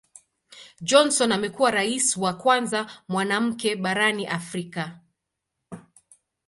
[0.81, 4.99] Johnson amekuwa Rais wa kwanza mwanamke barani Afrika.